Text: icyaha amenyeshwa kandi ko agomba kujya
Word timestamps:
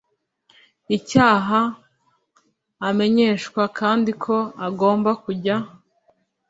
icyaha 0.97 1.59
amenyeshwa 2.87 3.63
kandi 3.79 4.11
ko 4.23 4.35
agomba 4.67 5.11
kujya 5.23 5.55